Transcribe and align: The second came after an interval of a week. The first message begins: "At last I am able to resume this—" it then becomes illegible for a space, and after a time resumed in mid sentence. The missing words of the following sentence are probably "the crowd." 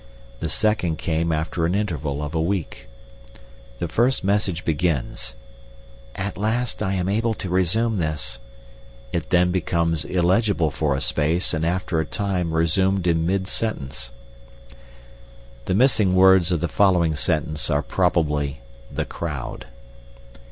The 0.39 0.49
second 0.49 0.97
came 0.97 1.31
after 1.31 1.63
an 1.67 1.75
interval 1.75 2.23
of 2.23 2.33
a 2.33 2.41
week. 2.41 2.87
The 3.77 3.87
first 3.87 4.23
message 4.23 4.65
begins: 4.65 5.35
"At 6.15 6.39
last 6.39 6.81
I 6.81 6.93
am 6.95 7.07
able 7.07 7.35
to 7.35 7.49
resume 7.49 7.99
this—" 7.99 8.39
it 9.11 9.29
then 9.29 9.51
becomes 9.51 10.03
illegible 10.03 10.71
for 10.71 10.95
a 10.95 11.01
space, 11.01 11.53
and 11.53 11.63
after 11.63 11.99
a 11.99 12.05
time 12.07 12.51
resumed 12.55 13.05
in 13.05 13.27
mid 13.27 13.47
sentence. 13.47 14.11
The 15.65 15.75
missing 15.75 16.15
words 16.15 16.51
of 16.51 16.61
the 16.61 16.67
following 16.67 17.15
sentence 17.15 17.69
are 17.69 17.83
probably 17.83 18.59
"the 18.91 19.05
crowd." 19.05 19.67